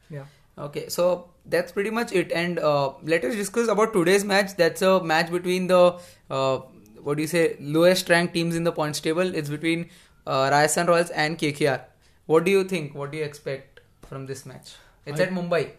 Yeah. 0.09 0.25
Okay, 0.67 0.89
so 0.89 1.29
that's 1.45 1.73
pretty 1.73 1.91
much 1.91 2.13
it. 2.13 2.33
And 2.33 2.59
uh, 2.59 2.93
let 3.03 3.25
us 3.25 3.35
discuss 3.35 3.69
about 3.69 3.93
today's 3.93 4.25
match. 4.25 4.57
That's 4.57 4.81
a 4.81 5.03
match 5.03 5.31
between 5.31 5.67
the 5.67 5.99
uh, 6.31 6.59
what 7.03 7.19
do 7.19 7.23
you 7.23 7.29
say 7.29 7.57
lowest 7.61 8.09
ranked 8.09 8.33
teams 8.33 8.57
in 8.57 8.65
the 8.65 8.73
points 8.73 9.01
table. 9.01 9.35
It's 9.43 9.51
between 9.51 9.91
uh, 10.27 10.49
Rajasthan 10.53 10.87
Royals 10.87 11.11
and 11.11 11.39
KKR. 11.39 11.83
What 12.25 12.45
do 12.45 12.51
you 12.51 12.65
think? 12.65 12.95
What 12.95 13.13
do 13.13 13.19
you 13.19 13.25
expect 13.25 13.81
from 14.09 14.25
this 14.25 14.47
match? 14.47 14.73
It's 15.05 15.21
I- 15.21 15.25
at 15.25 15.31
Mumbai. 15.33 15.71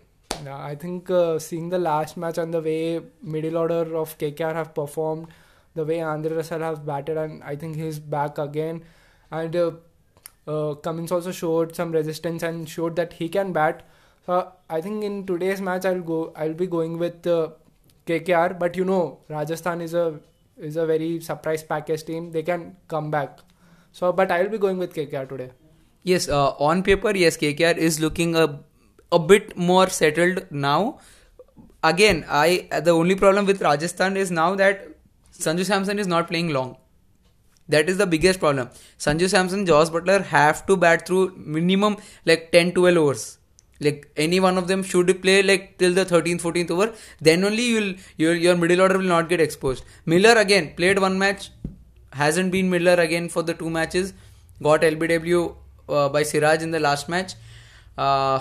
Yeah, 0.45 0.57
I 0.57 0.75
think 0.75 1.09
uh, 1.09 1.39
seeing 1.39 1.69
the 1.69 1.79
last 1.79 2.15
match 2.15 2.37
and 2.37 2.53
the 2.53 2.61
way 2.61 3.01
middle 3.23 3.57
order 3.57 3.95
of 4.03 4.17
KKR 4.19 4.53
have 4.53 4.73
performed, 4.75 5.27
the 5.73 5.83
way 5.83 5.99
Andre 6.01 6.37
Russell 6.37 6.59
have 6.59 6.85
batted, 6.85 7.17
and 7.17 7.43
I 7.43 7.55
think 7.55 7.75
he's 7.75 7.99
back 7.99 8.37
again. 8.37 8.83
And 9.31 9.55
uh, 9.55 9.71
uh, 10.47 10.75
Cummins 10.75 11.11
also 11.11 11.31
showed 11.31 11.75
some 11.75 11.91
resistance 11.91 12.43
and 12.43 12.67
showed 12.67 12.95
that 12.95 13.13
he 13.13 13.29
can 13.29 13.51
bat. 13.53 13.83
So 14.25 14.51
I 14.69 14.81
think 14.81 15.03
in 15.03 15.25
today's 15.25 15.61
match, 15.61 15.85
I'll 15.85 16.01
go. 16.01 16.33
I'll 16.35 16.53
be 16.53 16.67
going 16.67 16.97
with 16.97 17.25
uh, 17.27 17.49
KKR. 18.05 18.57
But 18.59 18.75
you 18.75 18.85
know, 18.85 19.19
Rajasthan 19.29 19.81
is 19.81 19.93
a 19.93 20.19
is 20.57 20.75
a 20.75 20.85
very 20.85 21.19
surprise 21.19 21.63
package 21.63 22.03
team. 22.03 22.31
They 22.31 22.43
can 22.43 22.75
come 22.87 23.11
back. 23.11 23.39
So, 23.91 24.11
but 24.11 24.31
I'll 24.31 24.49
be 24.49 24.57
going 24.57 24.77
with 24.77 24.93
KKR 24.93 25.27
today. 25.27 25.51
Yes, 26.03 26.29
uh, 26.29 26.51
on 26.69 26.83
paper, 26.83 27.15
yes, 27.15 27.37
KKR 27.37 27.77
is 27.77 27.99
looking 27.99 28.35
a 28.35 28.59
a 29.11 29.19
bit 29.19 29.57
more 29.57 29.89
settled 29.89 30.45
now. 30.51 30.99
Again, 31.83 32.25
I 32.29 32.67
the 32.83 32.91
only 32.91 33.15
problem 33.15 33.45
with 33.45 33.61
Rajasthan 33.61 34.17
is 34.17 34.31
now 34.31 34.53
that 34.55 34.87
Sanju 35.33 35.65
Samson 35.65 35.99
is 35.99 36.07
not 36.07 36.27
playing 36.27 36.49
long. 36.49 36.77
That 37.69 37.87
is 37.87 37.97
the 37.97 38.07
biggest 38.07 38.39
problem. 38.39 38.69
Sanju 38.97 39.29
Samson, 39.29 39.65
Josh 39.65 39.89
Buttler 39.89 40.23
have 40.23 40.65
to 40.65 40.75
bat 40.75 41.07
through 41.07 41.33
minimum 41.37 41.97
like 42.25 42.51
10 42.51 42.73
12 42.73 42.97
overs. 42.97 43.37
Like 43.79 44.11
any 44.17 44.39
one 44.39 44.57
of 44.57 44.67
them 44.67 44.83
should 44.83 45.21
play 45.21 45.41
like 45.41 45.77
till 45.77 45.93
the 45.93 46.05
13th 46.05 46.41
14th 46.41 46.71
over. 46.71 46.93
Then 47.21 47.43
only 47.45 47.63
you'll 47.63 47.93
your 48.17 48.33
your 48.33 48.55
middle 48.57 48.81
order 48.81 48.97
will 48.97 49.11
not 49.13 49.29
get 49.29 49.39
exposed. 49.39 49.85
Miller 50.05 50.33
again 50.45 50.73
played 50.75 50.99
one 50.99 51.17
match, 51.17 51.51
hasn't 52.11 52.51
been 52.51 52.69
Miller 52.69 52.95
again 52.95 53.29
for 53.29 53.43
the 53.43 53.53
two 53.53 53.69
matches. 53.69 54.13
Got 54.61 54.81
LBW 54.81 55.55
uh, 55.87 56.09
by 56.09 56.23
Siraj 56.23 56.61
in 56.63 56.71
the 56.71 56.79
last 56.79 57.07
match. 57.07 57.35
Uh, 57.97 58.39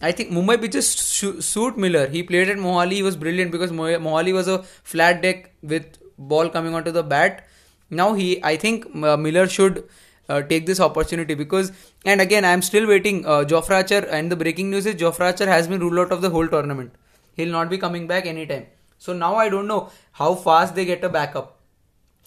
I 0.00 0.12
think 0.12 0.30
Mumbai 0.30 0.60
pitches 0.60 0.88
su- 0.88 1.40
suit 1.40 1.76
Miller. 1.76 2.06
He 2.06 2.22
played 2.22 2.48
at 2.48 2.56
Mohali. 2.56 2.92
He 2.92 3.02
was 3.02 3.16
brilliant 3.16 3.50
because 3.50 3.72
Mohali 3.72 4.32
was 4.32 4.46
a 4.46 4.62
flat 4.62 5.22
deck 5.22 5.52
with 5.62 5.98
ball 6.16 6.48
coming 6.48 6.74
onto 6.74 6.92
the 6.92 7.02
bat. 7.02 7.47
Now 7.90 8.14
he, 8.14 8.42
I 8.44 8.56
think 8.56 8.86
uh, 9.02 9.16
Miller 9.16 9.48
should 9.48 9.88
uh, 10.28 10.42
take 10.42 10.66
this 10.66 10.80
opportunity 10.80 11.34
because, 11.34 11.72
and 12.04 12.20
again, 12.20 12.44
I'm 12.44 12.62
still 12.62 12.86
waiting. 12.86 13.24
Uh, 13.24 13.44
Jofra 13.44 13.76
Archer 13.76 14.06
and 14.06 14.30
the 14.30 14.36
breaking 14.36 14.70
news 14.70 14.86
is 14.86 14.94
Jofra 14.96 15.26
Archer 15.26 15.46
has 15.46 15.68
been 15.68 15.80
ruled 15.80 15.98
out 15.98 16.12
of 16.12 16.22
the 16.22 16.30
whole 16.30 16.46
tournament. 16.46 16.92
He'll 17.34 17.52
not 17.52 17.70
be 17.70 17.78
coming 17.78 18.06
back 18.06 18.26
anytime. 18.26 18.66
So 18.98 19.12
now 19.12 19.36
I 19.36 19.48
don't 19.48 19.66
know 19.66 19.90
how 20.12 20.34
fast 20.34 20.74
they 20.74 20.84
get 20.84 21.04
a 21.04 21.08
backup 21.08 21.58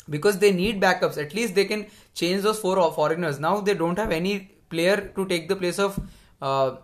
because 0.10 0.40
they 0.40 0.52
need 0.52 0.82
backups. 0.82 1.18
At 1.18 1.34
least 1.34 1.54
they 1.54 1.66
can 1.66 1.86
change 2.14 2.44
those 2.44 2.60
four 2.60 2.92
foreigners. 2.94 3.40
Now 3.40 3.60
they 3.60 3.74
don't 3.74 4.00
have 4.00 4.12
any 4.12 4.52
player 4.70 5.12
to 5.16 5.26
take 5.28 5.50
the 5.50 5.56
place 5.56 5.80
of 5.80 6.00
uh, 6.42 6.78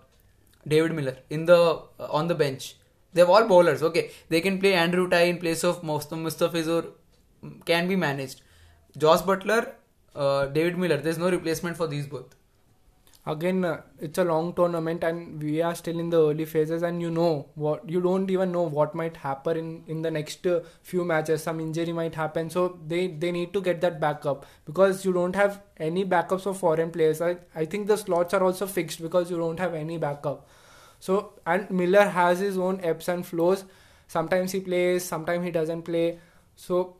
David 0.67 0.93
Miller 0.93 1.17
in 1.29 1.45
the 1.45 1.81
uh, 1.99 2.07
on 2.09 2.27
the 2.27 2.35
bench. 2.35 2.75
They're 3.13 3.25
all 3.25 3.47
bowlers. 3.47 3.81
Okay, 3.81 4.11
they 4.29 4.41
can 4.41 4.59
play 4.59 4.73
Andrew 4.73 5.09
Tye 5.09 5.23
in 5.23 5.37
place 5.39 5.63
of 5.63 5.83
most 5.83 6.11
of 6.11 6.19
mustafiz 6.19 6.67
Mustafizur. 6.67 6.91
Can 7.65 7.87
be 7.87 7.95
managed. 7.95 8.41
Josh 8.97 9.21
Buttler, 9.21 9.73
uh, 10.15 10.45
David 10.47 10.77
Miller. 10.77 10.97
There's 10.97 11.17
no 11.17 11.29
replacement 11.29 11.77
for 11.77 11.87
these 11.87 12.07
both. 12.07 12.35
again 13.31 13.65
uh, 13.65 13.81
it's 13.99 14.19
a 14.21 14.23
long 14.23 14.53
tournament 14.57 15.03
and 15.03 15.41
we 15.43 15.61
are 15.61 15.75
still 15.79 15.97
in 16.03 16.09
the 16.09 16.19
early 16.27 16.45
phases 16.51 16.83
and 16.89 17.01
you 17.05 17.09
know 17.15 17.31
what 17.63 17.89
you 17.95 18.01
don't 18.05 18.29
even 18.35 18.53
know 18.53 18.61
what 18.77 18.95
might 18.99 19.17
happen 19.23 19.57
in 19.61 19.67
in 19.95 20.01
the 20.05 20.11
next 20.17 20.47
uh, 20.47 20.59
few 20.91 21.03
matches. 21.09 21.43
Some 21.47 21.59
injury 21.65 21.95
might 21.97 22.15
happen. 22.21 22.49
So 22.49 22.63
they 22.93 23.01
they 23.23 23.31
need 23.37 23.51
to 23.57 23.61
get 23.67 23.81
that 23.87 23.99
backup 24.05 24.45
because 24.69 25.03
you 25.07 25.13
don't 25.17 25.35
have 25.41 25.59
any 25.89 26.05
backups 26.15 26.45
of 26.53 26.57
foreign 26.57 26.91
players. 26.91 27.21
I, 27.29 27.35
I 27.63 27.65
think 27.65 27.87
the 27.87 27.97
slots 27.97 28.33
are 28.33 28.43
also 28.43 28.65
fixed 28.77 29.01
because 29.07 29.29
you 29.29 29.37
don't 29.37 29.59
have 29.65 29.75
any 29.81 29.97
backup. 29.97 30.47
So 30.99 31.33
and 31.45 31.69
miller 31.69 32.07
has 32.19 32.39
his 32.39 32.57
own 32.57 32.79
ebbs 32.93 33.09
and 33.09 33.25
flows. 33.25 33.65
Sometimes 34.07 34.53
he 34.53 34.61
plays 34.61 35.03
sometimes 35.03 35.43
he 35.45 35.51
doesn't 35.51 35.83
play. 35.91 36.19
So 36.55 36.95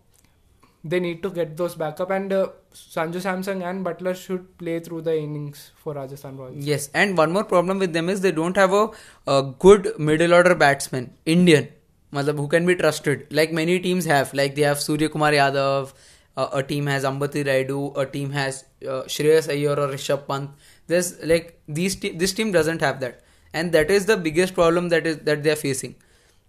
they 0.84 1.00
need 1.00 1.22
to 1.24 1.30
get 1.30 1.58
those 1.58 1.76
backup 1.76 2.12
and 2.12 2.32
uh, 2.32 2.48
Sanju 2.74 3.22
Samson 3.22 3.62
and 3.62 3.86
Buttler 3.86 4.16
should 4.16 4.58
play 4.58 4.80
through 4.80 5.02
the 5.02 5.18
innings 5.18 5.72
for 5.76 5.94
Rajasthan 5.94 6.38
Royals. 6.38 6.64
Yes, 6.66 6.90
and 6.94 7.18
one 7.18 7.32
more 7.32 7.44
problem 7.44 7.80
with 7.80 7.94
them 7.94 8.10
is 8.10 8.22
they 8.22 8.32
don't 8.32 8.56
have 8.56 8.74
a, 8.74 8.90
a 9.26 9.54
good 9.60 9.94
middle 10.00 10.34
order 10.34 10.56
batsman, 10.56 11.14
Indian, 11.26 11.68
matlab, 12.14 12.38
who 12.38 12.48
can 12.48 12.66
be 12.66 12.76
trusted. 12.76 13.28
Like 13.32 13.52
many 13.52 13.80
teams 13.80 14.06
have, 14.06 14.34
like 14.34 14.56
they 14.56 14.62
have 14.62 14.80
Surya 14.80 15.10
Kumar 15.10 15.32
Yadav, 15.32 15.94
uh, 16.38 16.50
a 16.54 16.64
team 16.64 16.86
has 16.86 17.04
Ambati 17.04 17.44
Rayudu, 17.44 17.98
a 17.98 18.06
team 18.06 18.32
has 18.32 18.64
uh, 18.84 19.04
Shreyas 19.04 19.50
Iyer 19.50 19.72
or 19.72 19.88
Rishabh 19.88 20.28
Pant. 20.28 20.52
There's 20.86 21.22
like 21.24 21.60
these 21.68 21.96
te- 21.96 22.16
this 22.16 22.34
team 22.34 22.52
doesn't 22.52 22.82
have 22.82 23.00
that, 23.00 23.24
and 23.54 23.72
that 23.72 23.90
is 23.90 24.06
the 24.06 24.16
biggest 24.16 24.54
problem 24.54 24.90
that 24.90 25.08
is 25.08 25.18
that 25.20 25.44
they 25.44 25.50
are 25.50 25.56
facing. 25.56 25.96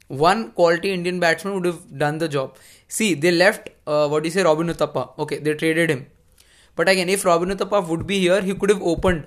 One 0.08 0.52
quality 0.52 0.92
Indian 0.92 1.20
batsman 1.20 1.54
would 1.54 1.64
have 1.66 1.98
done 1.98 2.18
the 2.18 2.28
job. 2.28 2.56
See, 2.88 3.14
they 3.14 3.30
left 3.30 3.70
uh, 3.88 4.06
what 4.08 4.22
do 4.22 4.28
you 4.28 4.30
say, 4.30 4.42
Robin 4.42 4.68
Uthappa. 4.68 5.18
Okay, 5.18 5.38
they 5.38 5.54
traded 5.54 5.90
him. 5.90 6.06
But 6.76 6.88
again, 6.88 7.08
if 7.08 7.24
Robin 7.24 7.48
Uthappa 7.48 7.86
would 7.88 8.06
be 8.06 8.20
here, 8.20 8.42
he 8.42 8.54
could 8.54 8.70
have 8.70 8.82
opened. 8.82 9.26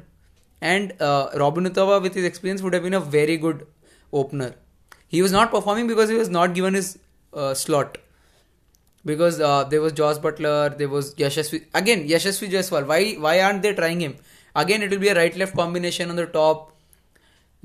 And 0.61 0.93
uh, 1.01 1.29
Robin 1.35 1.65
Uthappa, 1.65 2.01
with 2.01 2.13
his 2.13 2.25
experience, 2.25 2.61
would 2.61 2.73
have 2.73 2.83
been 2.83 2.93
a 2.93 2.99
very 2.99 3.37
good 3.37 3.65
opener. 4.13 4.53
He 5.07 5.21
was 5.21 5.31
not 5.31 5.51
performing 5.51 5.87
because 5.87 6.09
he 6.09 6.15
was 6.15 6.29
not 6.29 6.53
given 6.53 6.75
his 6.75 6.99
uh, 7.33 7.53
slot. 7.53 7.97
Because 9.03 9.39
uh, 9.41 9.63
there 9.63 9.81
was 9.81 9.93
Josh 9.93 10.17
Buttler, 10.17 10.77
there 10.77 10.87
was 10.89 11.15
Yashasvi. 11.15 11.65
Again, 11.73 12.07
Yashasvi 12.07 12.51
Jaiswal. 12.51 12.85
Why, 12.85 13.13
why 13.13 13.41
aren't 13.41 13.63
they 13.63 13.73
trying 13.73 13.99
him? 13.99 14.15
Again, 14.55 14.83
it 14.83 14.91
will 14.91 14.99
be 14.99 15.07
a 15.07 15.15
right 15.15 15.35
left 15.35 15.55
combination 15.55 16.11
on 16.11 16.15
the 16.15 16.27
top. 16.27 16.77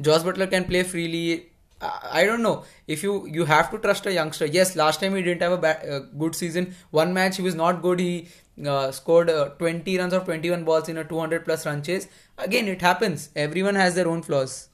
Josh 0.00 0.23
Buttler 0.23 0.50
can 0.50 0.64
play 0.64 0.82
freely. 0.82 1.50
I 1.80 2.25
don't 2.25 2.42
know 2.42 2.64
if 2.87 3.02
you 3.02 3.26
you 3.26 3.45
have 3.45 3.71
to 3.71 3.78
trust 3.78 4.06
a 4.06 4.12
youngster. 4.12 4.47
Yes, 4.47 4.76
last 4.76 5.00
time 5.00 5.14
he 5.14 5.23
didn't 5.23 5.42
have 5.42 5.52
a 5.52 5.59
ba- 5.59 5.97
uh, 5.97 5.99
good 6.18 6.35
season. 6.35 6.75
One 6.90 7.12
match 7.12 7.37
he 7.37 7.42
was 7.42 7.54
not 7.54 7.83
good. 7.83 8.00
He 8.00 8.28
uh, 8.66 8.90
scored 8.92 9.28
uh, 9.28 9.50
20 9.59 9.99
runs 9.99 10.14
of 10.14 10.25
21 10.25 10.64
balls 10.64 10.88
in 10.88 10.97
a 10.97 11.04
200 11.04 11.45
plus 11.45 11.66
run 11.66 11.83
chase. 11.83 12.09
Again, 12.38 12.68
it 12.68 12.80
happens. 12.80 13.28
Everyone 13.37 13.75
has 13.75 13.95
their 13.95 14.09
own 14.09 14.23
flaws. 14.23 14.68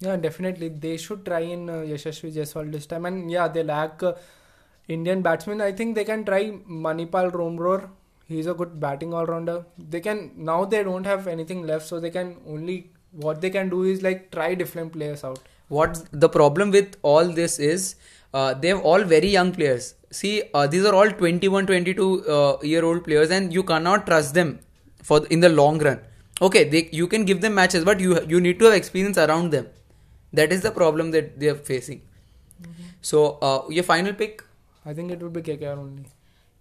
Yeah, 0.00 0.16
definitely. 0.16 0.68
They 0.68 0.96
should 0.98 1.24
try 1.24 1.40
in 1.40 1.70
uh, 1.70 1.74
Yashasvi 1.94 2.34
Jaiswal 2.34 2.70
this 2.72 2.86
time. 2.86 3.06
And 3.06 3.30
yeah, 3.30 3.48
they 3.48 3.62
lack 3.62 4.02
uh, 4.02 4.14
Indian 4.88 5.22
batsmen. 5.22 5.60
I 5.62 5.72
think 5.72 5.94
they 5.94 6.04
can 6.04 6.24
try 6.24 6.50
Mahipal 6.50 7.32
Lomror. 7.32 7.88
He's 8.26 8.46
a 8.46 8.54
good 8.54 8.78
batting 8.78 9.14
all 9.14 9.26
rounder. 9.26 9.64
They 9.78 10.00
can 10.00 10.32
now 10.36 10.64
they 10.64 10.82
don't 10.84 11.04
have 11.04 11.26
anything 11.26 11.66
left, 11.66 11.86
so 11.86 11.98
they 12.00 12.10
can 12.10 12.36
only 12.46 12.90
what 13.12 13.40
they 13.40 13.50
can 13.50 13.68
do 13.68 13.82
is 13.82 14.02
like 14.02 14.30
try 14.30 14.54
different 14.54 14.92
players 14.92 15.24
out. 15.24 15.40
What 15.70 15.98
the 16.12 16.28
problem 16.28 16.72
with 16.72 16.96
all 17.02 17.26
this 17.40 17.58
is, 17.60 17.94
uh, 18.34 18.54
they're 18.54 18.80
all 18.90 19.04
very 19.04 19.28
young 19.28 19.52
players. 19.52 19.94
See, 20.10 20.42
uh, 20.52 20.66
these 20.66 20.84
are 20.84 20.94
all 20.94 21.10
21, 21.10 21.66
22 21.66 22.24
uh, 22.36 22.56
year 22.62 22.84
old 22.84 23.04
players, 23.04 23.30
and 23.30 23.54
you 23.54 23.62
cannot 23.62 24.06
trust 24.06 24.34
them 24.34 24.58
for 25.02 25.24
in 25.28 25.40
the 25.40 25.48
long 25.48 25.78
run. 25.78 26.00
Okay, 26.42 26.64
they 26.68 26.88
you 27.00 27.06
can 27.06 27.24
give 27.24 27.40
them 27.40 27.54
matches, 27.54 27.84
but 27.84 28.00
you 28.00 28.20
you 28.34 28.40
need 28.40 28.58
to 28.58 28.64
have 28.70 28.74
experience 28.74 29.18
around 29.26 29.58
them. 29.58 29.68
That 30.32 30.52
is 30.52 30.62
the 30.68 30.72
problem 30.82 31.12
that 31.16 31.34
they 31.40 31.48
are 31.54 31.60
facing. 31.72 32.02
So, 33.02 33.38
uh, 33.48 33.62
your 33.68 33.84
final 33.84 34.12
pick? 34.12 34.42
I 34.84 34.94
think 34.94 35.10
it 35.10 35.22
would 35.22 35.32
be 35.32 35.42
KKR 35.42 35.78
only. 35.78 36.04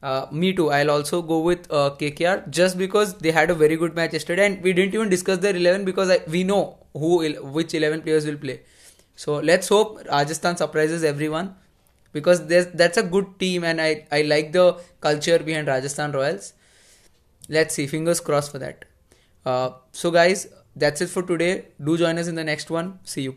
Uh, 0.01 0.27
me 0.31 0.53
too. 0.53 0.71
I'll 0.71 0.91
also 0.91 1.21
go 1.21 1.39
with 1.39 1.71
uh, 1.71 1.89
KKR 1.99 2.49
just 2.49 2.77
because 2.77 3.15
they 3.15 3.31
had 3.31 3.49
a 3.49 3.55
very 3.55 3.75
good 3.75 3.95
match 3.95 4.13
yesterday, 4.13 4.45
and 4.45 4.61
we 4.63 4.73
didn't 4.73 4.93
even 4.93 5.09
discuss 5.09 5.39
their 5.39 5.55
eleven 5.55 5.83
because 5.83 6.09
I, 6.09 6.19
we 6.35 6.43
know 6.43 6.77
who 6.93 7.17
which 7.57 7.73
eleven 7.73 8.01
players 8.01 8.25
will 8.25 8.37
play. 8.37 8.61
So 9.19 9.33
let's 9.47 9.67
hope 9.67 9.97
Rajasthan 10.09 10.55
surprises 10.55 11.03
everyone 11.03 11.55
because 12.13 12.45
that's 12.47 12.97
a 13.01 13.03
good 13.03 13.27
team, 13.37 13.65
and 13.71 13.81
I 13.85 13.89
I 14.17 14.21
like 14.29 14.53
the 14.53 14.67
culture 15.07 15.39
behind 15.49 15.71
Rajasthan 15.71 16.13
Royals. 16.17 16.53
Let's 17.57 17.75
see. 17.79 17.87
Fingers 17.93 18.21
crossed 18.29 18.53
for 18.53 18.61
that. 18.63 18.85
Uh, 19.45 19.71
so 20.03 20.11
guys, 20.17 20.47
that's 20.85 21.01
it 21.07 21.09
for 21.17 21.23
today. 21.33 21.51
Do 21.89 21.97
join 22.03 22.23
us 22.23 22.31
in 22.33 22.35
the 22.41 22.45
next 22.51 22.71
one. 22.77 22.93
See 23.15 23.23
you. 23.23 23.35